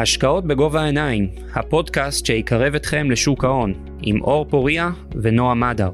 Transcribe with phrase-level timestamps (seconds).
[0.00, 4.90] השקעות בגובה העיניים, הפודקאסט שיקרב אתכם לשוק ההון, עם אור פוריה
[5.22, 5.90] ונועה מדר.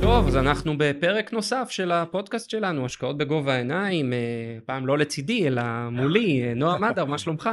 [0.00, 4.18] טוב, אז אנחנו בפרק נוסף של הפודקאסט שלנו, השקעות בגובה העיניים, אה,
[4.66, 7.50] פעם לא לצידי, אלא מולי, אה, נועה מדר, מה שלומך?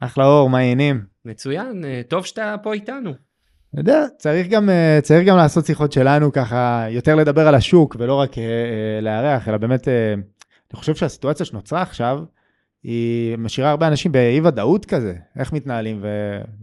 [0.00, 1.00] אחלה אור, מה העניינים?
[1.24, 3.10] מצוין, אה, טוב שאתה פה איתנו.
[3.72, 4.68] אתה יודע, צריך גם,
[5.02, 8.30] צריך גם לעשות שיחות שלנו ככה, יותר לדבר על השוק ולא רק
[9.02, 9.88] לארח, אלא באמת
[10.72, 12.20] אני חושב שהסיטואציה שנוצרה עכשיו,
[12.82, 16.08] היא משאירה הרבה אנשים באי ודאות כזה, איך מתנהלים, ו...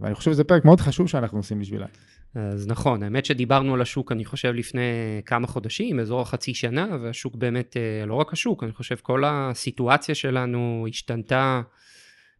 [0.00, 1.86] ואני חושב שזה פרק מאוד חשוב שאנחנו עושים בשבילה.
[2.34, 4.82] אז נכון, האמת שדיברנו על השוק, אני חושב, לפני
[5.26, 10.14] כמה חודשים, אזור החצי שנה, והשוק באמת, אה, לא רק השוק, אני חושב כל הסיטואציה
[10.14, 11.62] שלנו השתנתה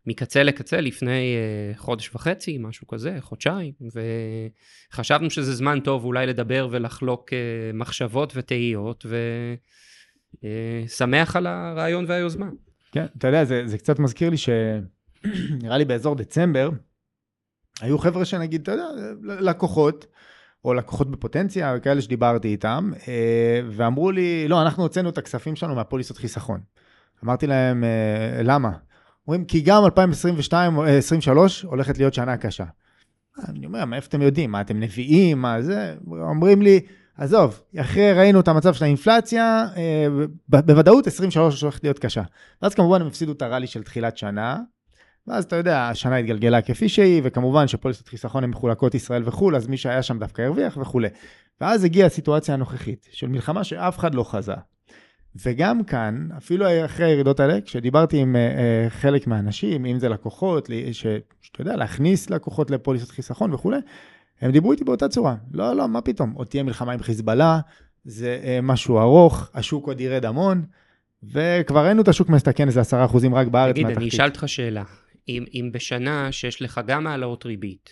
[0.07, 3.73] מקצה לקצה לפני אה, חודש וחצי, משהו כזה, חודשיים,
[4.93, 7.39] וחשבנו שזה זמן טוב אולי לדבר ולחלוק אה,
[7.75, 9.17] מחשבות ותהיות, ו...
[10.45, 12.47] אה, שמח על הרעיון והיוזמה.
[12.93, 16.71] כן, אתה יודע, זה, זה קצת מזכיר לי שנראה לי באזור דצמבר,
[17.81, 18.87] היו חבר'ה שנגיד, אתה יודע,
[19.41, 20.07] לקוחות,
[20.65, 25.75] או לקוחות בפוטנציה, כאלה שדיברתי איתם, אה, ואמרו לי, לא, אנחנו הוצאנו את הכספים שלנו
[25.75, 26.61] מהפוליסות חיסכון.
[27.25, 28.71] אמרתי להם, אה, למה?
[29.27, 31.29] אומרים, כי גם 2022-2023
[31.63, 32.65] הולכת להיות שנה קשה.
[33.49, 34.51] אני אומר, מאיפה אתם יודעים?
[34.51, 35.43] מה, אתם נביאים?
[35.43, 35.95] מה זה?
[36.11, 36.81] אומרים לי,
[37.19, 40.07] עזוב, אחרי ראינו את המצב של האינפלציה, אה,
[40.49, 42.23] בוודאות 23 הולכת להיות קשה.
[42.63, 44.59] ואז כמובן הם הפסידו את הראלי של תחילת שנה,
[45.27, 49.67] ואז אתה יודע, השנה התגלגלה כפי שהיא, וכמובן שפוליסות חיסכון הן מחולקות ישראל וחו"ל, אז
[49.67, 51.09] מי שהיה שם דווקא הרוויח וכולי.
[51.61, 54.55] ואז הגיעה הסיטואציה הנוכחית, של מלחמה שאף אחד לא חזה.
[55.45, 61.61] וגם כאן, אפילו אחרי הירידות האלה, כשדיברתי עם uh, חלק מהאנשים, אם זה לקוחות, שאתה
[61.61, 63.79] יודע, להכניס לקוחות לפוליסות חיסכון וכולי,
[64.41, 65.35] הם דיברו איתי באותה צורה.
[65.53, 67.61] לא, לא, מה פתאום, עוד תהיה מלחמה עם חיזבאללה,
[68.05, 70.65] זה אה, משהו ארוך, השוק עוד ירד המון,
[71.23, 73.97] וכבר ראינו את השוק מסתכן איזה עשרה אחוזים רק בארץ מהתחתית.
[73.97, 74.83] תגיד, אני אשאל אותך שאלה.
[75.29, 77.91] אם, אם בשנה שיש לך גם העלאות ריבית,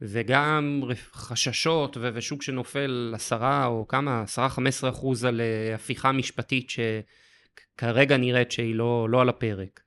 [0.00, 0.82] וגם
[1.12, 6.70] חששות ו- ושוק שנופל עשרה או כמה, עשרה, חמש עשרה אחוז על אה, הפיכה משפטית
[6.70, 9.80] שכרגע נראית שהיא לא, לא על הפרק.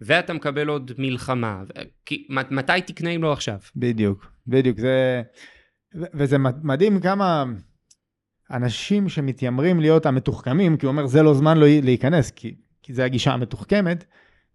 [0.00, 1.62] ואתה מקבל עוד מלחמה,
[2.06, 3.58] כי מתי תקנה אם לא עכשיו?
[3.76, 5.22] בדיוק, בדיוק, זה...
[5.94, 7.44] וזה מדהים כמה
[8.50, 13.04] אנשים שמתיימרים להיות המתוחכמים, כי הוא אומר זה לא זמן לא להיכנס, כי, כי זה
[13.04, 14.04] הגישה המתוחכמת,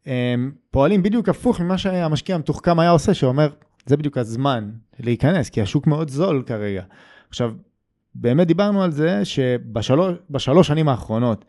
[0.05, 3.49] הם פועלים בדיוק הפוך ממה שהמשקיע המתוחכם היה עושה, שאומר
[3.85, 6.83] זה בדיוק הזמן להיכנס, כי השוק מאוד זול כרגע.
[7.29, 7.53] עכשיו,
[8.15, 11.45] באמת דיברנו על זה שבשלוש שנים האחרונות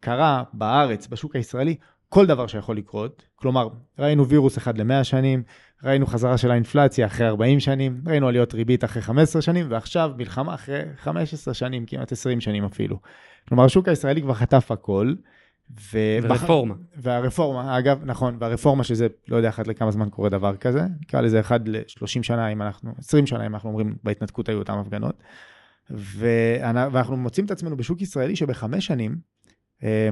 [0.00, 1.76] קרה בארץ, בשוק הישראלי,
[2.08, 3.22] כל דבר שיכול לקרות.
[3.34, 5.42] כלומר, ראינו וירוס אחד ל-100 שנים,
[5.84, 10.54] ראינו חזרה של האינפלציה אחרי 40 שנים, ראינו עליות ריבית אחרי 15 שנים, ועכשיו מלחמה
[10.54, 12.98] אחרי 15 שנים, כמעט 20 שנים אפילו.
[13.48, 15.14] כלומר, השוק הישראלי כבר חטף הכל.
[15.92, 15.98] ו...
[16.22, 16.74] ורפורמה.
[16.96, 21.40] והרפורמה, אגב, נכון, והרפורמה שזה, לא יודע אחת לכמה זמן קורה דבר כזה, נקרא לזה
[21.40, 25.22] אחד ל-30 שנה, אם אנחנו, 20 שנה, אם אנחנו אומרים, בהתנתקות היו אותן הפגנות.
[25.90, 29.16] ואנחנו מוצאים את עצמנו בשוק ישראלי שבחמש שנים,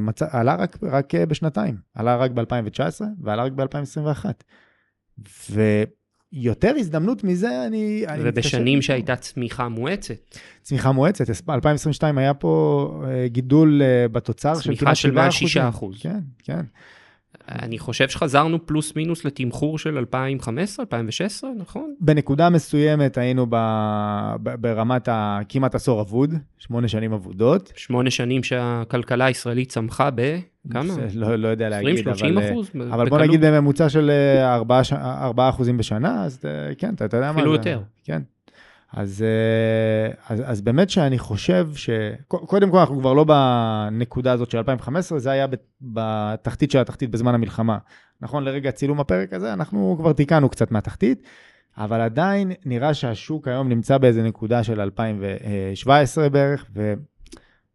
[0.00, 0.22] מצ...
[0.22, 4.24] עלה רק, רק אה, בשנתיים, עלה רק ב-2019 ועלה רק ב-2021.
[5.50, 8.04] ויותר הזדמנות מזה, אני...
[8.18, 10.36] ובשנים שהייתה צמיחה מואצת.
[10.62, 13.82] צמיחה מואצת, 2022 היה פה אה, גידול
[14.12, 14.78] בתוצר של כמעט 7%.
[14.78, 15.96] צמיחה של 106 אחוז.
[16.00, 16.60] כן, כן.
[17.48, 21.94] אני חושב שחזרנו פלוס מינוס לתמחור של 2015, 2016, נכון?
[22.00, 23.56] בנקודה מסוימת היינו ב,
[24.42, 27.72] ב, ברמת הכמעט עשור אבוד, שמונה שנים אבודות.
[27.76, 30.38] שמונה שנים שהכלכלה הישראלית צמחה ב...
[30.70, 30.94] כמה?
[31.14, 32.70] לא, לא יודע להגיד, 20-30 אבל, אחוז?
[32.90, 34.10] אבל בוא נגיד בממוצע של
[34.42, 36.44] 4, 4 אחוזים בשנה, אז
[36.78, 37.38] כן, אתה, אתה יודע מה זה.
[37.38, 37.80] אפילו יותר.
[38.04, 38.22] כן.
[38.92, 41.90] אז, אה, אז, אז באמת שאני חושב ש...
[42.28, 45.46] קודם כל, אנחנו כבר לא בנקודה הזאת של 2015, זה היה
[45.80, 47.78] בתחתית של התחתית בזמן המלחמה.
[48.20, 51.22] נכון, לרגע צילום הפרק הזה, אנחנו כבר תיקנו קצת מהתחתית,
[51.78, 56.66] אבל עדיין נראה שהשוק היום נמצא באיזה נקודה של 2017 בערך,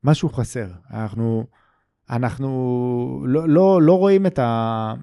[0.03, 0.67] ומשהו חסר.
[0.93, 1.45] אנחנו,
[2.09, 4.93] אנחנו לא, לא, לא רואים את ה...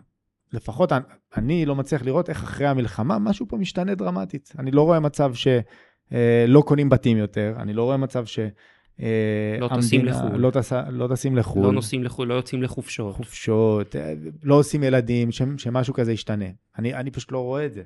[0.52, 0.92] לפחות
[1.36, 4.52] אני לא מצליח לראות איך אחרי המלחמה משהו פה משתנה דרמטית.
[4.58, 5.48] אני לא רואה מצב ש...
[6.12, 8.38] אה, לא קונים בתים יותר, אני לא רואה מצב ש...
[9.02, 10.36] אה, לא טסים לחו"ל.
[10.36, 11.62] לא, טס, לא טסים לחו"ל.
[11.62, 13.14] לא נוסעים לחו"ל, לא יוצאים לחופשות.
[13.14, 14.12] חופשות, אה,
[14.42, 16.44] לא עושים ילדים, ש, שמשהו כזה ישתנה.
[16.78, 17.82] אני, אני פשוט לא רואה את זה.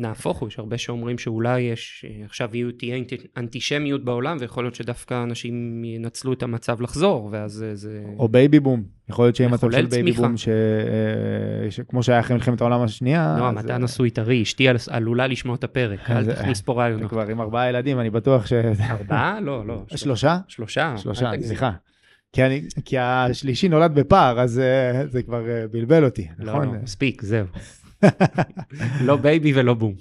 [0.00, 2.96] נהפוך הוא, יש הרבה שאומרים שאולי יש, עכשיו יהיו, תהיה
[3.36, 8.04] אנטישמיות בעולם, ויכול להיות שדווקא אנשים ינצלו את המצב לחזור, ואז זה...
[8.18, 10.48] או בייבי בום, יכול להיות שיהיה מצב של בייבי בום, ש...
[10.48, 11.80] אה, ש...
[11.80, 13.36] כמו שהיה אחרי מלחמת העולם השנייה.
[13.38, 13.64] לא, אז...
[13.64, 17.10] אתה נשוי טרי, אשתי עלולה לשמוע את הפרק, אל תכניס פה רעיונות.
[17.10, 18.52] כבר עם ארבעה ילדים, אני בטוח ש...
[18.80, 19.40] ארבעה?
[19.40, 19.82] לא, לא.
[19.96, 20.38] שלושה?
[20.48, 20.94] שלושה.
[20.96, 21.70] שלושה, סליחה.
[22.32, 24.62] כי, אני, כי השלישי נולד בפער, אז
[25.08, 26.74] זה כבר בלבל אותי, לא, נכון?
[26.74, 27.46] לא, מספיק, זהו.
[29.00, 29.94] לא בייבי ולא בום.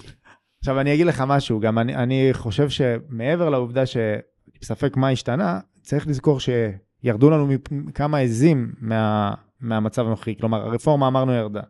[0.60, 6.08] עכשיו, אני אגיד לך משהו, גם אני, אני חושב שמעבר לעובדה שספק מה השתנה, צריך
[6.08, 7.54] לזכור שירדו לנו
[7.94, 10.36] כמה עזים מה, מהמצב הנוכחי.
[10.40, 11.62] כלומר, הרפורמה אמרנו ירדה.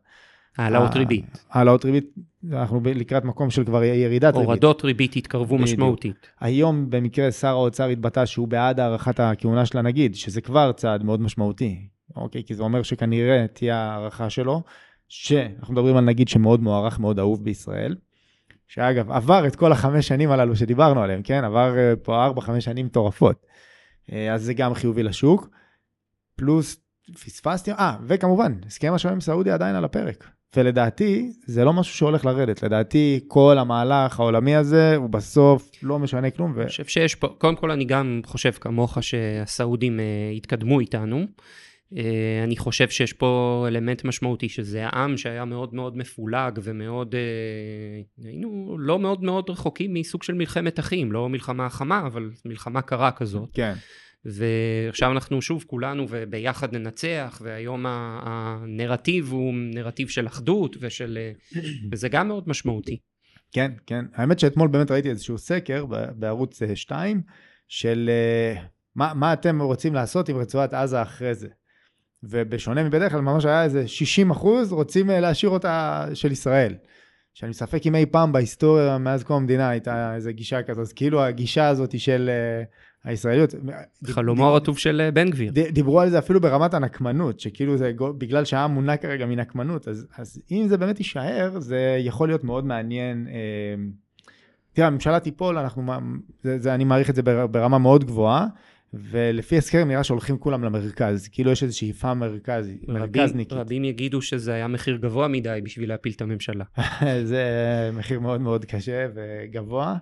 [0.58, 1.46] העלאות ריבית.
[1.50, 2.16] העלאות ריבית,
[2.54, 4.48] אנחנו לקראת מקום של כבר ירידת ריבית.
[4.48, 5.58] הורדות ריבית התקרבו.
[5.58, 6.28] משמעותית.
[6.40, 11.22] היום במקרה שר האוצר התבטא שהוא בעד הארכת הכהונה של הנגיד, שזה כבר צעד מאוד
[11.22, 12.44] משמעותי, אוקיי?
[12.44, 14.62] כי זה אומר שכנראה תהיה הארכה שלו,
[15.10, 17.96] שאנחנו מדברים על נגיד שמאוד מוערך, מאוד אהוב בישראל.
[18.68, 21.44] שאגב, עבר את כל החמש שנים הללו שדיברנו עליהם, כן?
[21.44, 23.46] עבר אה, פה ארבע, חמש שנים מטורפות.
[24.12, 25.50] אה, אז זה גם חיובי לשוק.
[26.36, 26.78] פלוס,
[27.14, 30.28] פספסתי, אה, וכמובן, הסכם השלום עם סעודיה עדיין על הפרק.
[30.56, 32.64] ולדעתי, זה לא משהו שהולך לרדת.
[32.64, 36.54] לדעתי, כל המהלך העולמי הזה, הוא בסוף לא משנה כלום.
[36.56, 36.62] ו...
[36.62, 41.26] אני חושב שיש פה, קודם כל, אני גם חושב כמוך שהסעודים uh, התקדמו איתנו.
[41.94, 41.98] Uh,
[42.44, 48.78] אני חושב שיש פה אלמנט משמעותי, שזה העם שהיה מאוד מאוד מפולג ומאוד, uh, היינו
[48.80, 53.50] לא מאוד מאוד רחוקים מסוג של מלחמת אחים, לא מלחמה חמה, אבל מלחמה קרה כזאת.
[53.54, 53.74] כן.
[54.26, 61.18] ועכשיו אנחנו שוב כולנו וביחד ננצח, והיום הנרטיב הוא נרטיב של אחדות ושל...
[61.92, 62.98] וזה גם מאוד משמעותי.
[63.52, 64.06] כן, כן.
[64.14, 65.86] האמת שאתמול באמת ראיתי איזשהו סקר
[66.16, 67.22] בערוץ 2 אה,
[67.68, 68.62] של אה,
[68.96, 71.48] מה, מה אתם רוצים לעשות עם רצועת עזה אחרי זה.
[72.24, 76.76] ובשונה מבדרך כלל, ממש היה איזה 60 אחוז רוצים אה, להשאיר אותה של ישראל.
[77.34, 81.24] שאני מספק אם אי פעם בהיסטוריה מאז קום המדינה הייתה איזו גישה כזאת, אז כאילו
[81.24, 82.30] הגישה הזאת של
[83.04, 83.56] הישראליות.
[84.06, 85.52] חלומו הרטוב של אה, בן גביר.
[85.52, 90.42] דיברו על זה אפילו ברמת הנקמנות, שכאילו זה בגלל שהעם מונע כרגע מנקמנות, אז, אז
[90.52, 93.28] אם זה באמת יישאר, זה יכול להיות מאוד מעניין.
[93.28, 93.84] אה,
[94.74, 95.94] תראה, הממשלה תיפול, אנחנו,
[96.44, 97.22] זה, זה, אני מעריך את זה
[97.52, 98.48] ברמה מאוד גבוהה,
[98.94, 103.54] ולפי הסקרים נראה שהולכים כולם למרכז, כאילו יש איזושהי שאיפה מרכז, מרכזניקית.
[103.54, 106.66] רבים יגידו שזה היה מחיר גבוה מדי בשביל להפיל את הממשלה.
[107.24, 107.44] זה
[107.94, 109.98] מחיר מאוד מאוד קשה וגבוה.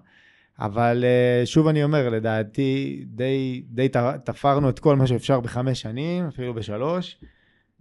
[0.60, 3.88] אבל אה, שוב אני אומר, לדעתי די, די
[4.24, 7.18] תפרנו את כל מה שאפשר בחמש שנים, אפילו בשלוש.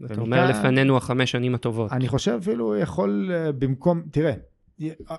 [0.05, 1.93] אתה אומר לפנינו החמש שנים הטובות.
[1.93, 4.33] אני חושב אפילו יכול אה, במקום, תראה,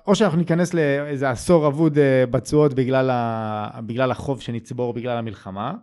[0.06, 3.10] או שאנחנו ניכנס לאיזה עשור אבוד אה, בתשואות בגלל,
[3.86, 5.74] בגלל החוב שנצבור בגלל המלחמה,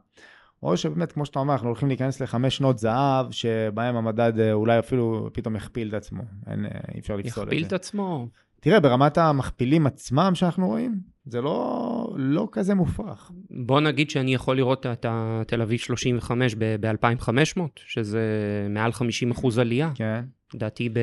[0.64, 5.30] או שבאמת, כמו שאתה אומר, אנחנו הולכים להיכנס לחמש שנות זהב, שבהם המדד אולי אפילו
[5.34, 6.24] פתאום יכפיל את עצמו.
[6.48, 7.56] אין, אי אפשר לפסול את זה.
[7.56, 8.28] יכפיל את עצמו?
[8.60, 13.32] תראה, ברמת המכפילים עצמם שאנחנו רואים, זה לא, לא כזה מופרך.
[13.52, 18.22] בוא נגיד שאני יכול לראות את התל אביב 35 ב-2500, שזה
[18.70, 19.92] מעל 50 אחוז עלייה.
[19.96, 20.24] כן.
[20.54, 21.00] לדעתי ב...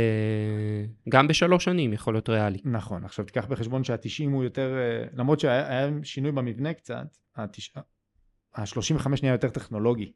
[1.08, 2.58] גם בשלוש שנים יכול להיות ריאלי.
[2.64, 9.32] נכון, עכשיו תיקח בחשבון שה-90 הוא יותר, אה, למרות שהיה שינוי במבנה קצת, ה-35 נהיה
[9.32, 10.12] יותר טכנולוגי.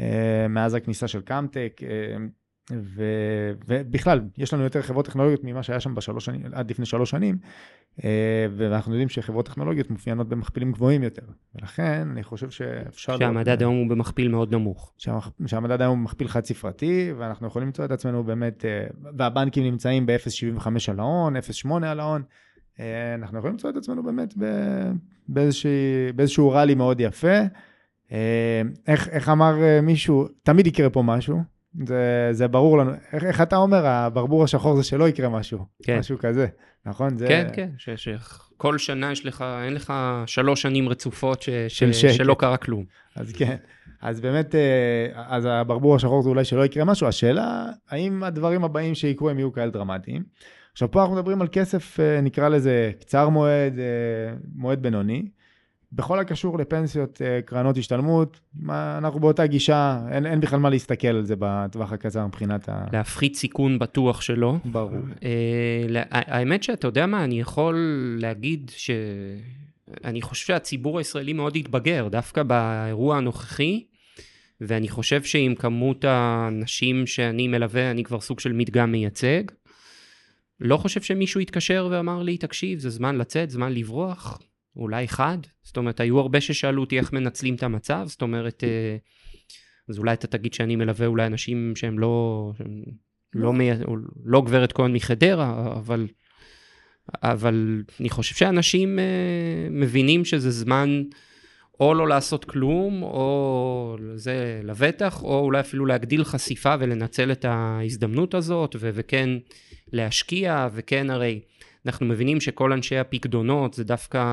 [0.00, 2.16] אה, מאז הכניסה של קאמטק, אה,
[2.72, 3.04] ו,
[3.66, 7.38] ובכלל, יש לנו יותר חברות טכנולוגיות ממה שהיה שם בשלוש שנים, עד לפני שלוש שנים,
[8.04, 11.22] אה, ואנחנו יודעים שחברות טכנולוגיות מופיינות במכפילים גבוהים יותר.
[11.54, 13.18] ולכן אני חושב שאפשר...
[13.18, 14.92] שהמדד היום הוא במכפיל מאוד נמוך.
[15.46, 18.86] שהמדד היום הוא במכפיל חד ספרתי, ואנחנו יכולים למצוא את עצמנו באמת, אה,
[19.18, 22.22] והבנקים נמצאים ב-0.75 על ההון, 0.8 על ההון.
[22.80, 24.34] אה, אנחנו יכולים למצוא את עצמנו באמת
[25.28, 25.68] באיזשה,
[26.14, 27.38] באיזשהו ראלי מאוד יפה.
[28.86, 31.53] איך, איך אמר מישהו, תמיד יקרה פה משהו.
[31.86, 32.90] זה, זה ברור לנו.
[33.12, 35.58] איך, איך אתה אומר, הברבור השחור זה שלא יקרה משהו.
[35.82, 35.98] כן.
[35.98, 36.46] משהו כזה,
[36.86, 37.16] נכון?
[37.16, 37.28] זה...
[37.28, 39.92] כן, כן, ש, שכל שנה יש לך, אין לך
[40.26, 42.84] שלוש שנים רצופות ש, של ש, שלא קרה כלום.
[43.16, 43.56] אז כן.
[44.02, 47.06] אז באמת, אה, אז הברבור השחור זה אולי שלא יקרה משהו.
[47.06, 50.22] השאלה, האם הדברים הבאים שיקרו הם יהיו כאלה דרמטיים?
[50.72, 55.28] עכשיו, פה אנחנו מדברים על כסף, אה, נקרא לזה קצר מועד, אה, מועד בינוני.
[55.94, 61.24] בכל הקשור לפנסיות, אה, קרנות השתלמות, אנחנו באותה גישה, אין, אין בכלל מה להסתכל על
[61.24, 62.84] זה בטווח הקצר מבחינת ה...
[62.92, 64.58] להפחית סיכון בטוח שלו.
[64.64, 64.92] ברור.
[65.22, 67.76] אה, האמת שאתה יודע מה, אני יכול
[68.20, 68.90] להגיד ש...
[70.04, 73.84] אני חושב שהציבור הישראלי מאוד התבגר, דווקא באירוע הנוכחי,
[74.60, 79.42] ואני חושב שעם כמות האנשים שאני מלווה, אני כבר סוג של מדגם מייצג.
[80.60, 84.38] לא חושב שמישהו התקשר ואמר לי, תקשיב, זה זמן לצאת, זמן לברוח.
[84.76, 85.38] אולי אחד?
[85.62, 88.96] זאת אומרת, היו הרבה ששאלו אותי איך מנצלים את המצב, זאת אומרת, אה,
[89.88, 92.82] אז אולי אתה תגיד שאני מלווה אולי אנשים שהם לא, שהם
[93.34, 93.70] לא, מי,
[94.24, 96.06] לא גברת כהן מחדרה, אבל,
[97.22, 101.02] אבל אני חושב שאנשים אה, מבינים שזה זמן
[101.80, 108.34] או לא לעשות כלום, או זה לבטח, או אולי אפילו להגדיל חשיפה ולנצל את ההזדמנות
[108.34, 109.30] הזאת, ו- וכן
[109.92, 111.40] להשקיע, וכן הרי...
[111.86, 114.24] אנחנו מבינים שכל אנשי הפקדונות זה דווקא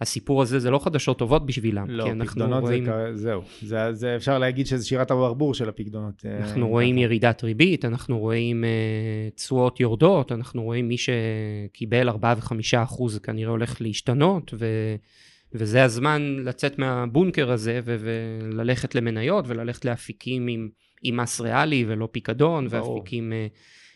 [0.00, 1.90] הסיפור הזה זה לא חדשות טובות בשבילם.
[1.90, 3.42] לא, פקדונות רואים, זה, זהו.
[3.62, 6.22] זה, זה אפשר להגיד שזה שירת הברבור של הפקדונות.
[6.26, 12.34] אה, אנחנו רואים ירידת ריבית, אנחנו רואים אה, תשואות יורדות, אנחנו רואים מי שקיבל 4
[12.36, 14.66] ו-5 אחוז כנראה הולך להשתנות, ו...
[15.54, 20.68] וזה הזמן לצאת מהבונקר הזה ו- וללכת למניות וללכת לאפיקים עם,
[21.02, 22.94] עם מס ריאלי ולא פיקדון, ברור.
[22.96, 23.32] ואפיקים...
[23.32, 23.46] אה,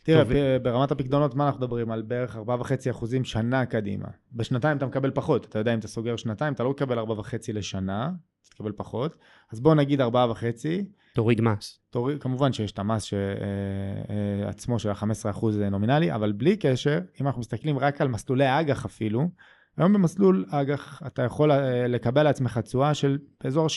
[0.03, 0.33] תראה, טוב,
[0.63, 1.91] ברמת הפקדונות, מה אנחנו מדברים?
[1.91, 4.09] על בערך 4.5 אחוזים שנה קדימה.
[4.33, 5.45] בשנתיים אתה מקבל פחות.
[5.47, 7.05] אתה יודע, אם אתה סוגר שנתיים, אתה לא מקבל 4.5
[7.53, 9.17] לשנה, אתה תקבל פחות.
[9.53, 10.05] אז בוא נגיד 4.5.
[11.15, 11.79] תוריד מס.
[11.91, 13.19] תוריד, כמובן שיש את המס ש- אה,
[14.45, 18.85] אה, עצמו של ה-15% נומינלי, אבל בלי קשר, אם אנחנו מסתכלים רק על מסלולי אג"ח
[18.85, 19.29] אפילו,
[19.77, 23.73] היום במסלול אג"ח אתה יכול אה, לקבל לעצמך תשואה של באזור 6%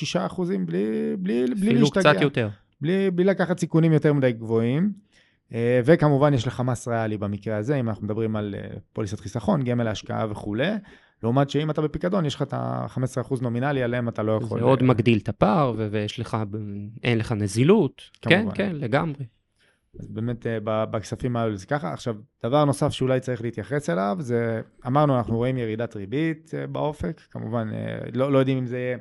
[0.48, 2.14] בלי, בלי, בלי אפילו להשתגע.
[2.14, 2.50] קצת יותר.
[2.82, 4.94] בלי, בלי לקחת סיכונים יותר מדי גבוהים.
[5.54, 9.64] אה, וכמובן יש לך מס ריאלי במקרה הזה, אם אנחנו מדברים על אה, פוליסת חיסכון,
[9.64, 10.72] גמל להשקעה וכולי.
[11.24, 14.60] לעומת שאם אתה בפיקדון, יש לך את ה-15% נומינלי, עליהם אתה לא יכול...
[14.60, 16.38] זה עוד אה, מגדיל את הפער, ויש לך,
[17.04, 18.02] אין לך נזילות.
[18.22, 18.56] כן, כמובן.
[18.56, 19.26] כן, לגמרי.
[20.00, 21.94] אז באמת בכספים האלו זה ככה.
[21.94, 27.70] עכשיו, דבר נוסף שאולי צריך להתייחס אליו, זה, אמרנו, אנחנו רואים ירידת ריבית באופק, כמובן,
[28.14, 28.98] לא, לא יודעים אם זה יהיה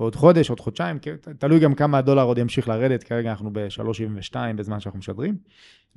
[0.00, 0.98] בעוד חודש, עוד חודשיים,
[1.38, 5.36] תלוי גם כמה הדולר עוד ימשיך לרדת, כרגע אנחנו ב-3.72 בזמן שאנחנו משדרים,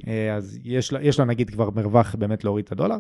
[0.08, 2.98] אה, אז יש לה, יש לה נגיד כבר מרווח באמת להוריד את הדולר.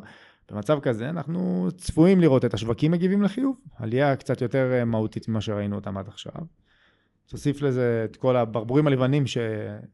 [0.51, 5.41] במצב כזה אנחנו צפויים לראות את השווקים מגיבים לחיוב, עלייה קצת יותר אה, מהותית ממה
[5.41, 6.41] שראינו אותם עד עכשיו.
[7.29, 9.37] תוסיף לזה את כל הברבורים הלבנים ש...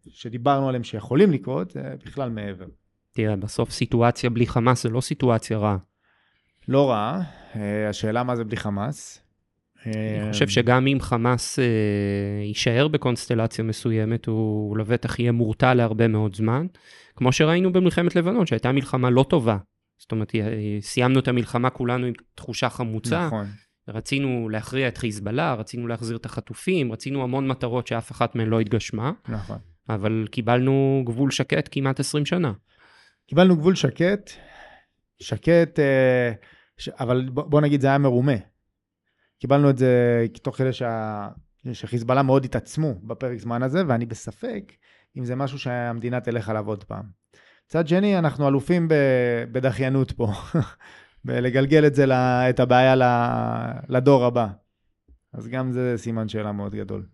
[0.07, 2.65] שדיברנו עליהם שיכולים לקרות, זה בכלל מעבר.
[3.11, 5.77] תראה, בסוף סיטואציה בלי חמאס זה לא סיטואציה רעה.
[6.67, 7.21] לא רע,
[7.55, 9.28] אה, השאלה מה זה בלי חמאס.
[9.86, 11.65] אני אה, חושב שגם אם חמאס אה,
[12.43, 16.67] יישאר בקונסטלציה מסוימת, הוא לבטח יהיה מורתע להרבה מאוד זמן.
[17.15, 19.57] כמו שראינו במלחמת לבנון, שהייתה מלחמה לא טובה.
[19.98, 20.31] זאת אומרת,
[20.81, 23.27] סיימנו את המלחמה כולנו עם תחושה חמוצה.
[23.27, 23.45] נכון.
[23.89, 28.59] רצינו להכריע את חיזבאללה, רצינו להחזיר את החטופים, רצינו המון מטרות שאף אחת מהן לא
[28.59, 29.57] התגשמה, נכון.
[29.89, 32.53] אבל קיבלנו גבול שקט כמעט 20 שנה.
[33.27, 34.29] קיבלנו גבול שקט,
[35.19, 36.31] שקט, אה,
[36.77, 36.89] ש...
[36.89, 38.36] אבל בוא נגיד זה היה מרומה.
[39.39, 41.27] קיבלנו את זה תוך כדי שה...
[41.74, 44.72] שחיזבאללה מאוד התעצמו בפרק זמן הזה, ואני בספק
[45.17, 47.03] אם זה משהו שהמדינה תלך עליו עוד פעם.
[47.65, 48.93] מצד שני, אנחנו אלופים ב...
[49.51, 50.31] בדחיינות פה,
[51.25, 52.05] בלגלגל את זה.
[52.50, 52.96] את הבעיה.
[53.89, 54.48] לדור הבא.
[55.34, 57.05] אז גם זה סימן שאלה מאוד גדול.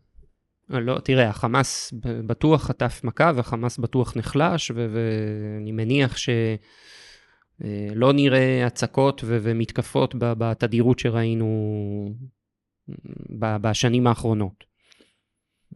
[0.70, 1.94] לא, תראה, החמאס
[2.28, 6.18] בטוח חטף מכה והחמאס בטוח נחלש, ואני מניח
[7.64, 12.16] שלא נראה הצקות ו- ומתקפות בתדירות שראינו
[13.40, 14.76] ב- בשנים האחרונות.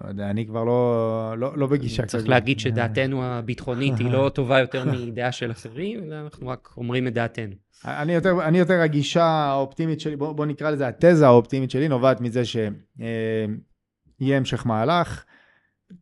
[0.03, 2.11] לא יודע, אני כבר לא, לא, לא בגישה כזאת.
[2.11, 7.07] צריך להגיד שדעתנו הביטחונית היא לא טובה יותר מדעה של אחרים, אלא אנחנו רק אומרים
[7.07, 7.55] את דעתנו.
[7.85, 12.21] אני יותר, אני יותר הגישה האופטימית שלי, בוא, בוא נקרא לזה התזה האופטימית שלי, נובעת
[12.21, 15.23] מזה שיהיה המשך מהלך,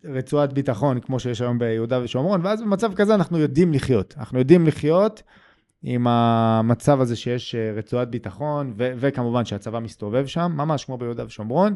[0.05, 4.15] רצועת ביטחון כמו שיש היום ביהודה ושומרון, ואז במצב כזה אנחנו יודעים לחיות.
[4.17, 5.23] אנחנו יודעים לחיות
[5.89, 11.25] עם המצב הזה שיש אה, רצועת ביטחון, ו- וכמובן שהצבא מסתובב שם, ממש כמו ביהודה
[11.25, 11.75] ושומרון.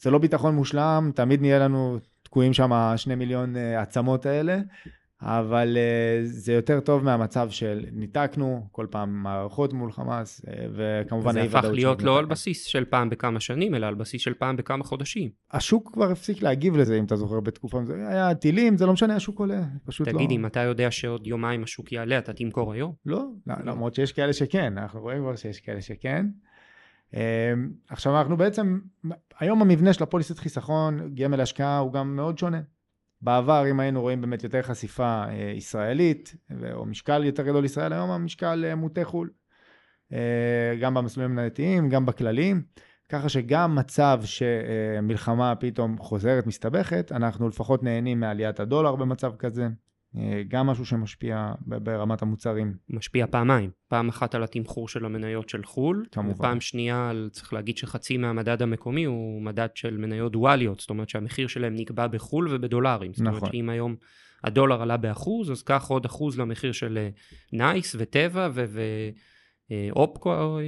[0.00, 4.58] זה לא ביטחון מושלם, תמיד נהיה לנו תקועים שם שני מיליון אה, עצמות האלה,
[5.22, 11.32] אבל uh, זה יותר טוב מהמצב של ניתקנו כל פעם מערכות מול חמאס, uh, וכמובן
[11.32, 12.24] זה הפך להיות לא על.
[12.24, 15.30] בסיס של פעם בכמה שנים, אלא על בסיס של פעם בכמה חודשים.
[15.52, 19.16] השוק כבר הפסיק להגיב לזה, אם אתה זוכר, בתקופה, זה היה טילים, זה לא משנה,
[19.16, 20.36] השוק עולה, פשוט תגיד, לא.
[20.36, 22.92] אם אתה יודע שעוד יומיים השוק יעלה, אתה תמכור היום?
[23.06, 26.26] לא, לא, למרות שיש כאלה שכן, אנחנו רואים כבר שיש כאלה שכן.
[27.14, 27.18] Um,
[27.88, 28.78] עכשיו אנחנו בעצם,
[29.38, 32.60] היום המבנה של הפוליסת חיסכון, גמל להשקעה, הוא גם מאוד שונה.
[33.22, 36.34] בעבר, אם היינו רואים באמת יותר חשיפה uh, ישראלית,
[36.72, 39.30] או משקל יותר גדול ישראל, היום המשקל uh, מוטה חו"ל.
[40.12, 40.14] Uh,
[40.80, 42.62] גם במסלולים המנהלתיים, גם בכלליים.
[43.08, 49.68] ככה שגם מצב שמלחמה פתאום חוזרת, מסתבכת, אנחנו לפחות נהנים מעליית הדולר במצב כזה.
[50.16, 52.74] אה, גם משהו שמשפיע ברמת המוצרים.
[52.90, 53.70] משפיע פעמיים.
[53.88, 56.32] פעם אחת על התמחור של המניות של חו"ל, כמובן.
[56.32, 61.08] ופעם שנייה, על, צריך להגיד שחצי מהמדד המקומי הוא מדד של מניות דואליות, זאת אומרת
[61.08, 63.12] שהמחיר שלהם נקבע בחו"ל ובדולרים.
[63.12, 63.52] זאת אומרת נכון.
[63.52, 63.96] שאם היום
[64.44, 67.08] הדולר עלה באחוז, אז קח עוד אחוז למחיר של אה,
[67.52, 68.48] נייס וטבע
[69.70, 70.58] ואופקו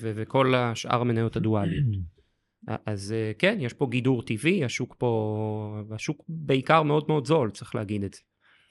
[0.00, 1.84] וכל השאר המניות הדואליות.
[2.86, 7.74] אז אה, כן, יש פה גידור טבעי, השוק פה, השוק בעיקר מאוד מאוד זול, צריך
[7.74, 8.20] להגיד את זה.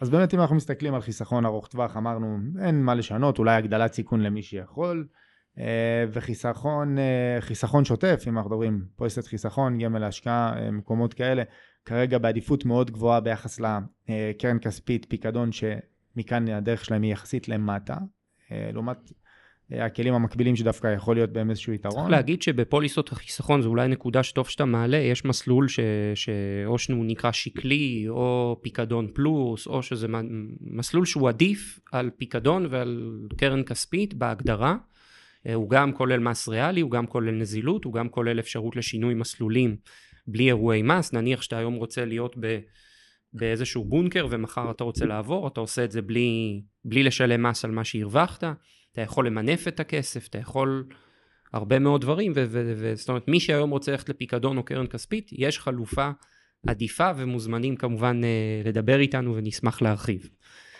[0.02, 3.94] אז באמת אם אנחנו מסתכלים על חיסכון ארוך טווח, אמרנו אין מה לשנות, אולי הגדלת
[3.94, 5.08] סיכון למי שיכול,
[5.60, 11.44] אה, וחיסכון אה, חיסכון שוטף, אם אנחנו מדברים פוליסת חיסכון, גמל להשקעה, אה, מקומות כאלה,
[11.86, 17.98] כרגע בעדיפות מאוד גבוהה ביחס לקרן כספית, פיקדון, שמכאן הדרך שלהם היא יחסית למטה,
[18.52, 19.12] לעומת
[19.72, 21.96] הכלים המקבילים שדווקא יכול להיות בהם איזשהו יתרון.
[21.96, 25.80] צריך להגיד שבפוליסות החיסכון, זו אולי נקודה שטוב שאתה מעלה, יש מסלול ש...
[26.16, 30.08] שאו שהוא נקרא שקלי, או פיקדון פלוס, או שזה
[30.62, 34.76] מסלול שהוא עדיף על פיקדון ועל קרן כספית בהגדרה.
[35.48, 39.14] אה, הוא גם כולל מס ריאלי, הוא גם כולל נזילות, הוא גם כולל אפשרות לשינוי
[39.14, 39.76] מסלולים
[40.28, 41.14] בלי אירועי מס.
[41.14, 42.60] נניח שאתה היום רוצה להיות ב...
[43.34, 47.72] באיזשהו בונקר ומחר אתה רוצה לעבור, אתה עושה את זה בלי, בלי לשלם מס על
[47.72, 48.44] מה שהרווחת.
[48.94, 50.88] אתה יכול למנף את הכסף, אתה יכול
[51.54, 56.10] הרבה מאוד דברים, וזאת אומרת, מי שהיום רוצה ללכת לפיקדון או קרן כספית, יש חלופה
[56.68, 60.30] עדיפה ומוזמנים כמובן אה, לדבר איתנו ונשמח להרחיב.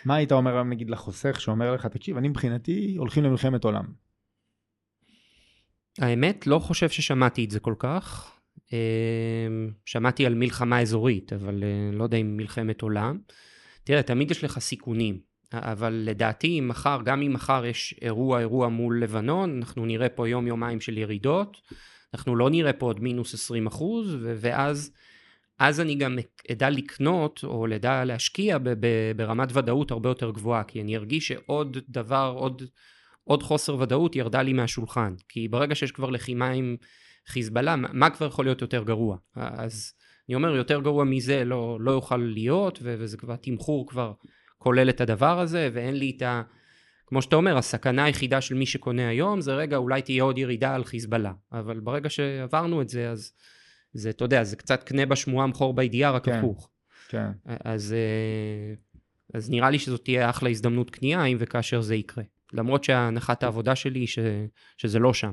[0.04, 3.84] מה היית אומר היום נגיד לחוסך שאומר לך, תקשיב, אני מבחינתי הולכים למלחמת עולם.
[5.98, 8.32] האמת, לא חושב ששמעתי את זה כל כך.
[8.72, 8.78] אה,
[9.84, 13.18] שמעתי על מלחמה אזורית, אבל אה, לא יודע אם מלחמת עולם.
[13.84, 15.31] תראה, תמיד יש לך סיכונים.
[15.54, 20.28] אבל לדעתי אם מחר, גם אם מחר יש אירוע אירוע מול לבנון, אנחנו נראה פה
[20.28, 21.56] יום יומיים של ירידות,
[22.14, 24.92] אנחנו לא נראה פה עוד מינוס 20 אחוז, ואז
[25.58, 26.18] אז אני גם
[26.52, 31.28] אדע לקנות או לדע להשקיע ב- ב- ברמת ודאות הרבה יותר גבוהה, כי אני ארגיש
[31.28, 32.62] שעוד דבר, עוד,
[33.24, 36.76] עוד חוסר ודאות ירדה לי מהשולחן, כי ברגע שיש כבר לחימה עם
[37.26, 39.16] חיזבאללה, מה כבר יכול להיות יותר גרוע?
[39.36, 39.92] אז
[40.28, 44.12] אני אומר, יותר גרוע מזה לא, לא יוכל להיות, וזה כבר, תמחור כבר
[44.62, 46.42] כולל את הדבר הזה, ואין לי את ה...
[47.06, 50.74] כמו שאתה אומר, הסכנה היחידה של מי שקונה היום זה רגע, אולי תהיה עוד ירידה
[50.74, 51.32] על חיזבאללה.
[51.52, 53.32] אבל ברגע שעברנו את זה, אז
[53.92, 56.70] זה, אתה יודע, זה קצת קנה בשמועה, מכור בידיעה, רק כן, הפוך.
[57.08, 57.30] כן.
[57.44, 58.74] אז, אה,
[59.34, 62.24] אז נראה לי שזאת תהיה אחלה הזדמנות קנייה, אם וכאשר זה יקרה.
[62.52, 64.18] למרות שהנחת העבודה שלי היא ש,
[64.76, 65.32] שזה לא שם.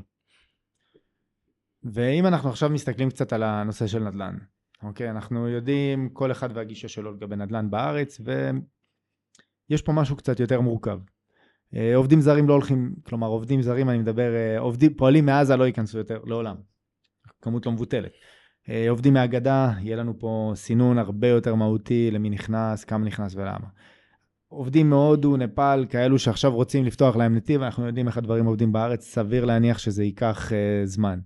[1.83, 4.37] ואם אנחנו עכשיו מסתכלים קצת על הנושא של נדל"ן,
[4.83, 5.09] אוקיי?
[5.09, 8.49] אנחנו יודעים כל אחד והגישה שלו לגבי נדל"ן בארץ, ו...
[9.69, 10.99] יש פה משהו קצת יותר מורכב.
[11.75, 15.63] אה, עובדים זרים לא הולכים, כלומר עובדים זרים, אני מדבר, אה, עובדים, פועלים מעזה לא
[15.63, 16.55] ייכנסו יותר לעולם,
[17.41, 18.11] כמות לא מבוטלת.
[18.69, 23.67] אה, עובדים מהגדה, יהיה לנו פה סינון הרבה יותר מהותי למי נכנס, כמה נכנס ולמה.
[24.47, 29.05] עובדים מהודו, נפאל, כאלו שעכשיו רוצים לפתוח להם נתיב, אנחנו יודעים איך הדברים עובדים בארץ,
[29.05, 31.19] סביר להניח שזה ייקח uh, זמן.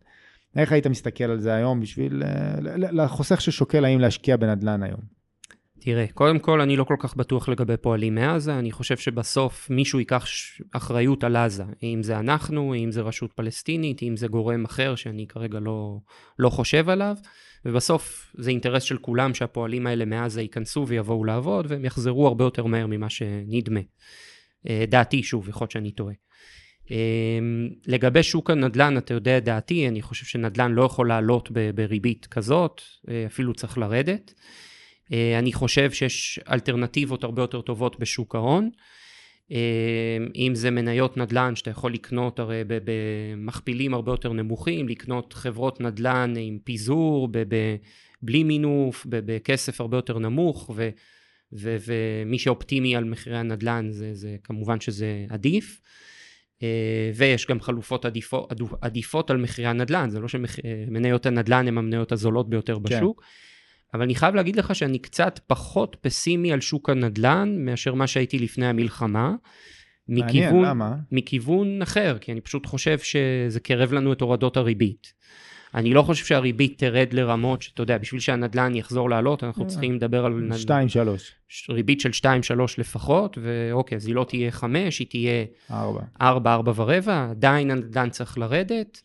[0.56, 5.23] איך היית מסתכל על זה היום בשביל, uh, לחוסך ששוקל האם להשקיע בנדל"ן היום?
[5.86, 10.00] תראה, קודם כל אני לא כל כך בטוח לגבי פועלים מעזה, אני חושב שבסוף מישהו
[10.00, 10.28] ייקח
[10.72, 15.28] אחריות על עזה, אם זה אנחנו, אם זה רשות פלסטינית, אם זה גורם אחר שאני
[15.28, 15.98] כרגע לא,
[16.40, 17.16] לא חושב עליו,
[17.66, 22.66] ובסוף זה אינטרס של כולם שהפועלים האלה מעזה ייכנסו ויבואו לעבוד, והם יחזרו הרבה יותר
[22.66, 23.80] מהר ממה שנדמה.
[24.70, 26.14] אה, דעתי, שוב, יכול להיות שאני טועה.
[26.92, 27.40] אה,
[27.88, 32.82] לגבי שוק הנדל"ן, אתה יודע את דעתי, אני חושב שנדל"ן לא יכול לעלות בריבית כזאת,
[33.10, 34.34] אה, אפילו צריך לרדת.
[35.12, 38.70] אה, אני חושב שיש אלטרנטיבות הרבה יותר טובות בשוק ההון.
[39.52, 45.82] אה, אם זה מניות נדל"ן שאתה יכול לקנות הרי במכפילים הרבה יותר נמוכים, לקנות חברות
[45.82, 47.30] נדל"ן עם פיזור,
[48.22, 50.90] בלי מינוף, בכסף הרבה יותר נמוך, ו,
[51.54, 55.82] ו, ומי שאופטימי על מחירי הנדל"ן זה, זה כמובן שזה עדיף.
[56.64, 62.12] אה, ויש גם חלופות עדיפות, עדיפות על מחירי הנדל"ן, זה לא שמניות הנדל"ן הן המניות
[62.12, 62.82] הזולות ביותר כן.
[63.94, 68.40] אבל אני חייב להגיד לך שאני קצת פחות פסימי על שוק הנדל"ן מאשר מה שהייתי
[68.40, 69.36] לפני המלחמה.
[70.08, 70.96] מכיוון, מעניין, למה?
[71.12, 75.14] מכיוון אחר, כי אני פשוט חושב שזה קרב לנו את הורדות הריבית.
[75.76, 79.96] אני לא חושב שהריבית תרד לרמות שאתה יודע, בשביל שהנדל"ן יחזור לעלות, אנחנו אה, צריכים
[79.96, 80.50] לדבר על...
[81.70, 81.70] 2-3.
[81.70, 82.26] ריבית של 2-3
[82.78, 86.02] לפחות, ואוקיי, אז היא לא תהיה 5, היא תהיה 4.
[86.22, 89.02] 4, 4 ורבע, עדיין הנדל"ן צריך לרדת.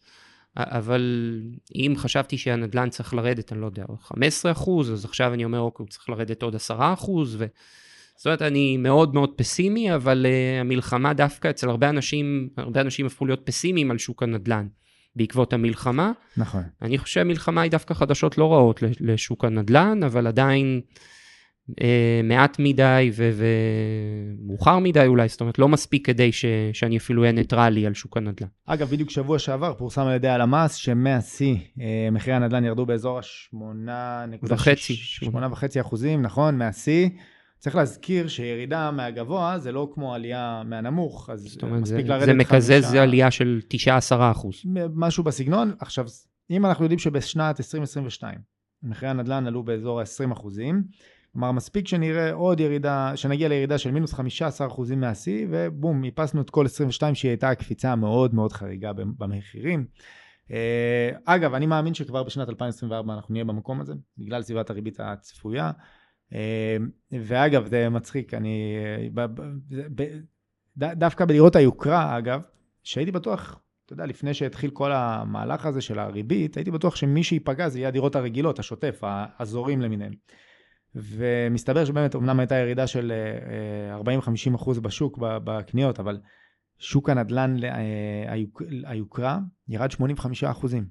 [0.58, 1.40] אבל
[1.74, 5.84] אם חשבתי שהנדל"ן צריך לרדת, אני לא יודע, 15 אחוז, אז עכשיו אני אומר, אוקיי,
[5.84, 7.46] הוא צריך לרדת עוד 10 אחוז, ו...
[8.16, 13.06] זאת אומרת, אני מאוד מאוד פסימי, אבל uh, המלחמה דווקא אצל הרבה אנשים, הרבה אנשים
[13.06, 14.66] הפכו להיות פסימיים על שוק הנדל"ן
[15.16, 16.12] בעקבות המלחמה.
[16.36, 16.62] נכון.
[16.82, 20.80] אני חושב שהמלחמה היא דווקא חדשות לא רעות לשוק הנדל"ן, אבל עדיין
[21.80, 26.44] אה, מעט מדי ומאוחר מדי אולי, זאת אומרת לא מספיק כדי ש...
[26.72, 28.46] שאני אפילו אהיה ניטרלי על שוק הנדל"ן.
[28.66, 35.80] אגב, בדיוק שבוע שעבר פורסם על ידי הלמ"ס שמהשיא אה, מחירי הנדל"ן ירדו באזור ה-8.5
[35.80, 37.08] אחוזים, נכון, מהשיא.
[37.58, 42.26] צריך להזכיר שירידה מהגבוה זה לא כמו עלייה מהנמוך, אז זאת אומרת, מספיק זה, לרדת
[42.26, 43.02] זה מקזז חמישה...
[43.02, 43.76] עלייה של 9-10
[44.30, 44.62] אחוז.
[44.94, 45.72] משהו בסגנון.
[45.80, 46.06] עכשיו,
[46.50, 48.38] אם אנחנו יודעים שבשנת 2022
[48.82, 50.82] מחירי הנדל"ן עלו באזור ה-20 אחוזים,
[51.38, 54.18] כלומר, מספיק שנראה עוד ירידה, שנגיע לירידה של מינוס 15%
[54.96, 59.86] מהשיא, ובום, איפסנו את כל 22 שהיא הייתה הקפיצה המאוד מאוד חריגה במחירים.
[60.52, 65.70] אה, אגב, אני מאמין שכבר בשנת 2024 אנחנו נהיה במקום הזה, בגלל סביבת הריבית הצפויה.
[66.32, 66.76] אה,
[67.12, 68.76] ואגב, זה מצחיק, אני...
[70.76, 72.40] דווקא בדירות היוקרה, אגב,
[72.82, 77.68] שהייתי בטוח, אתה יודע, לפני שהתחיל כל המהלך הזה של הריבית, הייתי בטוח שמי שייפגע
[77.68, 80.12] זה יהיה הדירות הרגילות, השוטף, האזורים למיניהם.
[81.02, 83.12] ומסתבר שבאמת, אמנם הייתה ירידה של
[84.52, 86.20] 40-50 אחוז בשוק, בקניות, אבל
[86.78, 87.56] שוק הנדל"ן,
[88.84, 90.86] היוקרה, ירד 85 אחוזים,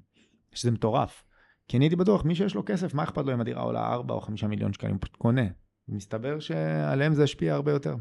[0.52, 1.24] שזה מטורף.
[1.68, 4.14] כי אני הייתי בטוח, מי שיש לו כסף, מה אכפת לו אם הדירה עולה 4
[4.14, 5.46] או 5 מיליון שקלים, הוא קונה.
[5.88, 7.94] ומסתבר שעליהם זה השפיע הרבה יותר.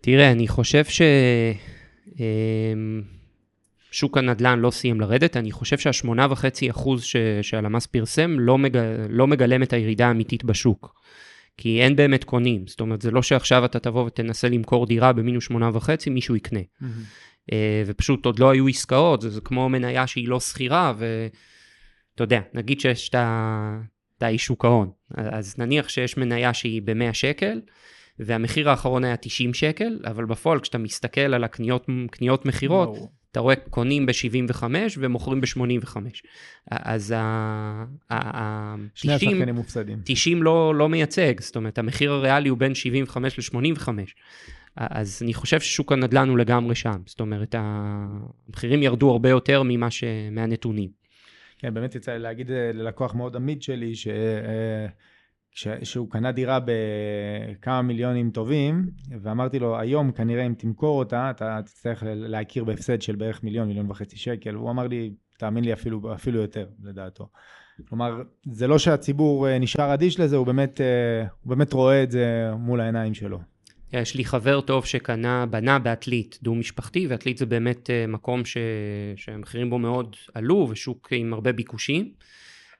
[0.00, 1.06] תראה, אני חושב ששוק
[4.04, 7.04] אמ, הנדל"ן לא סיים לרדת, אני חושב שהשמונה וחצי אחוז
[7.42, 8.76] שהלמ"ס פרסם לא, מג...
[9.08, 11.00] לא מגלם את הירידה האמיתית בשוק.
[11.56, 15.44] כי אין באמת קונים, זאת אומרת, זה לא שעכשיו אתה תבוא ותנסה למכור דירה במינוס
[15.44, 16.60] שמונה וחצי, מישהו יקנה.
[16.60, 17.54] Mm-hmm.
[17.86, 22.80] ופשוט עוד לא היו עסקאות, זה, זה כמו מניה שהיא לא שכירה, ואתה יודע, נגיד
[22.80, 27.60] שיש את האי שוק ההון, אז נניח שיש מניה שהיא ב-100 שקל,
[28.18, 32.98] והמחיר האחרון היה 90 שקל, אבל בפועל כשאתה מסתכל על הקניות מכירות.
[33.32, 34.62] אתה רואה קונים ב-75
[34.98, 35.96] ומוכרים ב-85.
[36.70, 37.84] אז ה...
[38.94, 39.98] שני השחקנים מופסדים.
[40.04, 43.88] 90 לא, לא מייצג, זאת אומרת, המחיר הריאלי הוא בין 75 ל-85.
[44.76, 46.96] אז אני חושב ששוק הנדל"ן הוא לגמרי שם.
[47.06, 50.04] זאת אומרת, המחירים ירדו הרבה יותר ממה ש...
[50.30, 50.90] מהנתונים.
[51.58, 54.08] כן, באמת יצא לי להגיד אה, ללקוח מאוד עמיד שלי, ש...
[55.82, 58.90] שהוא קנה דירה בכמה מיליונים טובים,
[59.22, 63.90] ואמרתי לו, היום כנראה אם תמכור אותה, אתה תצטרך להכיר בהפסד של בערך מיליון, מיליון
[63.90, 64.56] וחצי שקל.
[64.56, 67.28] והוא אמר לי, תאמין לי, אפילו, אפילו יותר, לדעתו.
[67.88, 72.10] כלומר, זה לא שהציבור אה, נשאר אדיש לזה, הוא באמת, אה, הוא באמת רואה את
[72.10, 73.38] זה מול העיניים שלו.
[73.92, 78.56] יש לי חבר טוב שקנה, בנה בעתלית דו-משפחתי, ועתלית זה באמת אה, מקום ש...
[79.16, 82.12] שהמחירים בו מאוד עלו, ושוק עם הרבה ביקושים.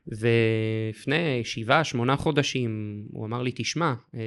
[0.09, 4.21] ולפני שבעה, שמונה חודשים, הוא אמר לי, תשמע, אה,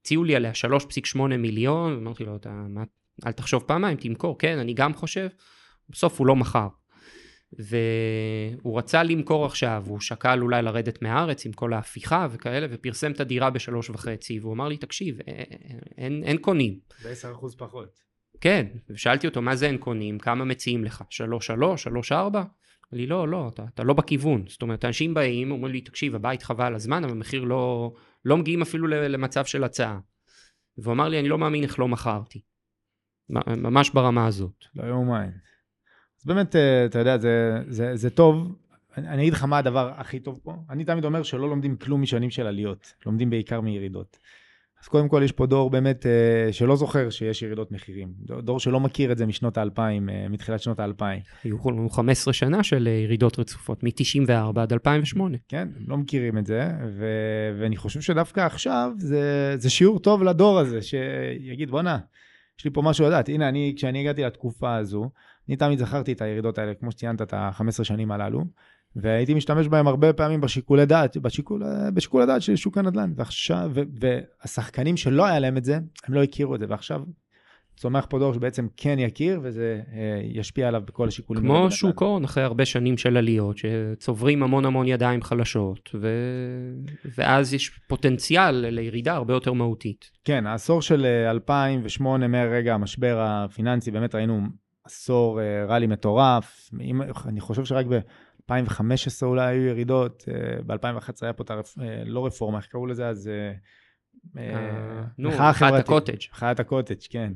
[0.00, 2.84] הציעו לי עליה 3.8 מיליון, אמרתי לו, אתה, מה,
[3.26, 5.28] אל תחשוב פעמיים, תמכור, כן, אני גם חושב,
[5.88, 6.68] בסוף הוא לא מכר.
[7.58, 13.20] והוא רצה למכור עכשיו, הוא שקל אולי לרדת מהארץ עם כל ההפיכה וכאלה, ופרסם את
[13.20, 15.46] הדירה בשלוש וחצי, והוא אמר לי, תקשיב, אין,
[15.98, 16.78] אין, אין קונים.
[17.02, 18.00] בעשר אחוז פחות.
[18.40, 20.18] כן, ושאלתי אותו, מה זה אין קונים?
[20.18, 21.02] כמה מציעים לך?
[21.10, 21.82] שלוש שלוש?
[21.82, 22.42] שלוש ארבע?
[22.92, 24.44] לי, לא, לא, אתה, אתה לא בכיוון.
[24.48, 27.92] זאת אומרת, אנשים באים, אומרים לי, תקשיב, הבית חבל הזמן, אבל המחיר לא,
[28.24, 29.98] לא מגיעים אפילו למצב של הצעה.
[30.78, 32.40] והוא אמר לי, אני לא מאמין איך לא מכרתי.
[33.46, 34.64] ממש ברמה הזאת.
[34.74, 35.30] לא יאומן.
[36.20, 38.58] אז באמת, אה, אתה יודע, זה, זה, זה טוב.
[38.96, 40.56] אני, אני אגיד לך מה הדבר הכי טוב פה.
[40.70, 44.18] אני תמיד אומר שלא לומדים כלום משנים של עליות, לומדים בעיקר מירידות.
[44.84, 48.08] אז קודם כל יש פה דור באמת אה, שלא זוכר שיש ירידות מחירים.
[48.18, 51.20] דור שלא מכיר את זה משנות האלפיים, אה, מתחילת שנות האלפיים.
[51.44, 55.36] היו לנו 15 שנה של אה, ירידות רצופות, מ-94 עד 2008.
[55.48, 60.58] כן, לא מכירים את זה, ו- ואני חושב שדווקא עכשיו זה, זה שיעור טוב לדור
[60.58, 61.98] הזה, שיגיד בואנה,
[62.58, 63.28] יש לי פה משהו לדעת.
[63.28, 65.10] הנה, אני, כשאני הגעתי לתקופה הזו,
[65.48, 68.44] אני תמיד זכרתי את הירידות האלה, כמו שציינת, את ה-15 שנים הללו.
[68.96, 71.62] והייתי משתמש בהם הרבה פעמים בשיקולי דעת, בשיקול,
[71.94, 73.12] בשיקול הדעת של שוק הנדל"ן.
[73.16, 77.00] ועכשיו, ו, והשחקנים שלא היה להם את זה, הם לא הכירו את זה, ועכשיו
[77.76, 81.42] צומח פה דור שבעצם כן יכיר, וזה אה, ישפיע עליו בכל השיקולים.
[81.42, 86.08] כמו שוק ההון, אחרי הרבה שנים של עליות, שצוברים המון המון ידיים חלשות, ו...
[87.18, 90.10] ואז יש פוטנציאל לירידה הרבה יותר מהותית.
[90.24, 94.40] כן, העשור של 2008, אה, מהרגע המשבר הפיננסי, באמת ראינו
[94.84, 96.70] עשור אה, רלי מטורף.
[97.26, 97.98] אני חושב שרק ב...
[98.50, 101.78] 2015 אולי היו ירידות, אה, ב-2011 היה פה את הרפ...
[101.78, 103.30] אה, לא רפורמה, איך קראו לזה אז?
[104.38, 106.16] אה, נו, מחאת הקוטג'.
[106.32, 107.32] מחאת הקוטג', כן.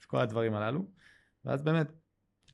[0.00, 0.84] אז כל הדברים הללו.
[1.44, 1.92] ואז באמת,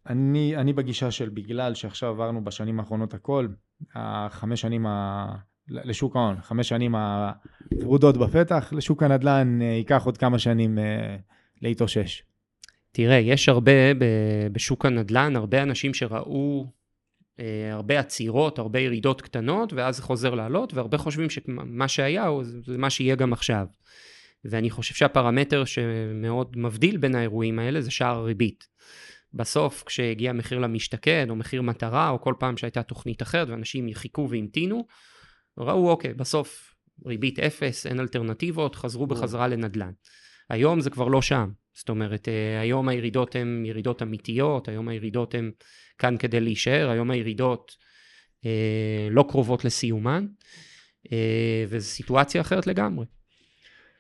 [0.07, 3.49] אני, אני בגישה של בגלל שעכשיו עברנו בשנים האחרונות הכל,
[3.95, 5.27] החמש שנים ה...
[5.69, 10.79] לשוק ההון, חמש שנים הוורודות בפתח, לשוק הנדל"ן ייקח עוד כמה שנים
[11.63, 12.23] להתאושש.
[12.93, 13.73] תראה, יש הרבה
[14.53, 16.67] בשוק הנדל"ן, הרבה אנשים שראו
[17.73, 22.29] הרבה עצירות, הרבה ירידות קטנות, ואז זה חוזר לעלות, והרבה חושבים שמה שהיה
[22.67, 23.67] זה מה שיהיה גם עכשיו.
[24.45, 28.69] ואני חושב שהפרמטר שמאוד מבדיל בין האירועים האלה זה שער הריבית.
[29.35, 34.29] בסוף, כשהגיע מחיר למשתכן, או מחיר מטרה, או כל פעם שהייתה תוכנית אחרת, ואנשים חיכו
[34.31, 34.87] והמתינו,
[35.59, 36.75] ראו, אוקיי, בסוף
[37.07, 39.93] ריבית אפס, אין אלטרנטיבות, חזרו בחזרה לנדל"ן.
[40.51, 41.51] היום זה כבר לא שם.
[41.75, 45.51] זאת אומרת, אה, היום הירידות הן ירידות אמיתיות, היום הירידות הן
[45.99, 47.77] כאן כדי להישאר, היום הירידות
[48.47, 50.27] אה, לא קרובות לסיומן,
[51.13, 53.07] אה, וזו סיטואציה אחרת לגמרי.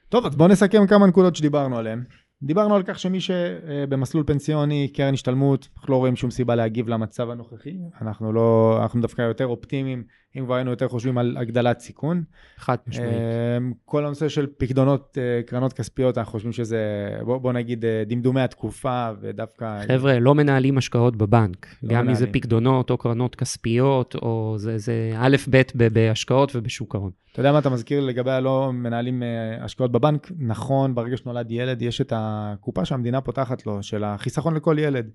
[0.08, 2.04] טוב, אז בואו נסכם כמה נקודות שדיברנו עליהן.
[2.42, 7.30] דיברנו על כך שמי שבמסלול פנסיוני, קרן השתלמות, אנחנו לא רואים שום סיבה להגיב למצב
[7.30, 7.76] הנוכחי.
[8.00, 10.04] אנחנו לא, אנחנו דווקא יותר אופטימיים
[10.38, 12.22] אם כבר היינו יותר חושבים על הגדלת סיכון.
[12.56, 13.12] חד משמעית.
[13.12, 16.78] אמ, כל הנושא של פקדונות, אה, קרנות כספיות, אנחנו חושבים שזה,
[17.24, 19.80] בוא, בוא נגיד, אה, דמדומי התקופה, ודווקא...
[19.86, 21.66] חבר'ה, לא מנהלים השקעות בבנק.
[21.82, 22.40] לא גם אם זה מנהלים.
[22.40, 27.10] פקדונות או קרנות כספיות, או זה, זה א', ב' ב- בהשקעות ובשוק ההון.
[27.32, 30.32] אתה יודע מה אתה מזכיר לגבי הלא מנהלים אה, השקעות בבנק?
[30.38, 35.10] נכון, ברגע שנולד ילד, יש את הקופה שהמדינה פותחת לו, של החיסכון לכל ילד.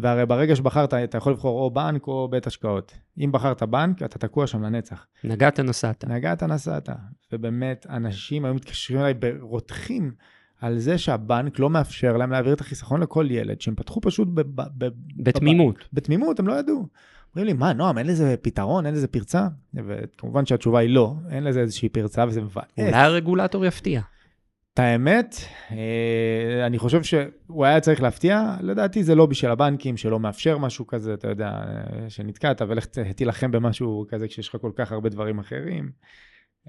[0.00, 2.98] והרי ברגע שבחרת, אתה יכול לבחור או בנק או בית השקעות.
[3.18, 5.06] אם בחרת בנק, אתה תקוע שם לנצח.
[5.24, 6.04] נגעת נסעת.
[6.04, 6.88] נגעת, נסעת.
[7.32, 10.12] ובאמת, אנשים היו מתקשרים אליי ברותחים
[10.60, 14.40] על זה שהבנק לא מאפשר להם להעביר את החיסכון לכל ילד, שהם פתחו פשוט ב-
[14.40, 15.88] ב- ב- בתמימות.
[15.92, 16.86] בתמימות, הם לא ידעו.
[17.34, 19.48] אומרים לי, מה, נועם, אין לזה פתרון, אין לזה פרצה?
[19.74, 22.64] וכמובן שהתשובה היא לא, אין לזה איזושהי פרצה וזה מבאס.
[22.78, 24.00] אולי הרגולטור יפתיע.
[24.74, 25.34] את האמת,
[25.70, 30.86] אה, אני חושב שהוא היה צריך להפתיע, לדעתי זה לא בשביל הבנקים שלא מאפשר משהו
[30.86, 35.38] כזה, אתה יודע, אה, שנתקעת, ולך תילחם במשהו כזה כשיש לך כל כך הרבה דברים
[35.38, 35.90] אחרים.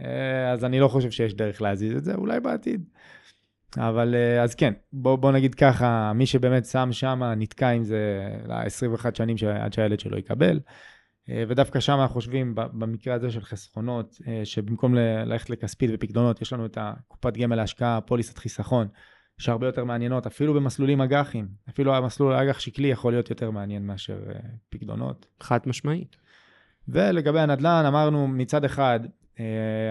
[0.02, 2.84] אה, אז אני לא חושב שיש דרך להזיז את זה, אולי בעתיד.
[3.78, 9.16] אבל אז כן, בוא, בוא נגיד ככה, מי שבאמת שם שם נתקע עם זה ל-21
[9.16, 10.60] שנים עד שהילד שלו יקבל.
[11.30, 16.54] אה, ודווקא שם אנחנו חושבים, במקרה הזה של חסכונות, אה, שבמקום ללכת לכספית ופקדונות, יש
[16.54, 18.88] לנו את הקופת גמל להשקעה, פוליסת חיסכון,
[19.38, 21.48] שהרבה יותר מעניינות, אפילו במסלולים אג"חים.
[21.70, 25.28] אפילו המסלול אג"ח שקלי יכול להיות יותר מעניין מאשר אה, פקדונות.
[25.40, 26.16] חד משמעית.
[26.88, 29.00] ולגבי הנדל"ן, אמרנו מצד אחד,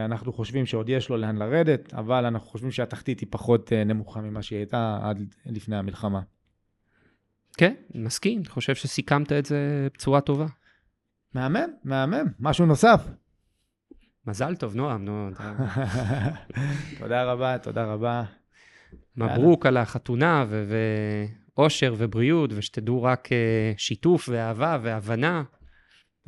[0.05, 4.43] אנחנו חושבים שעוד יש לו לאן לרדת, אבל אנחנו חושבים שהתחתית היא פחות נמוכה ממה
[4.43, 6.21] שהיא הייתה עד לפני המלחמה.
[7.57, 10.47] כן, מסכים, חושב שסיכמת את זה בצורה טובה.
[11.35, 12.27] מהמם, מהמם.
[12.41, 13.05] משהו נוסף?
[14.27, 15.31] מזל טוב, נועם, נו,
[16.99, 18.25] תודה רבה, תודה רבה.
[19.17, 20.45] מברוק על החתונה
[21.57, 25.43] ואושר ובריאות, ושתדעו רק אה, שיתוף ואהבה והבנה.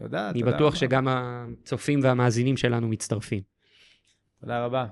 [0.01, 0.77] תודה, אני תודה בטוח רבה.
[0.77, 3.43] שגם הצופים והמאזינים שלנו מצטרפים.
[4.41, 4.87] תודה רבה.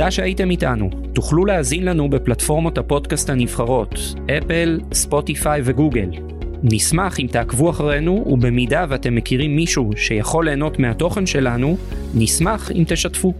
[0.00, 0.90] תודה שהייתם איתנו.
[1.12, 3.94] תוכלו להאזין לנו בפלטפורמות הפודקאסט הנבחרות,
[4.38, 6.10] אפל, ספוטיפיי וגוגל.
[6.62, 11.76] נשמח אם תעקבו אחרינו, ובמידה ואתם מכירים מישהו שיכול ליהנות מהתוכן שלנו,
[12.14, 13.34] נשמח אם תשתפו.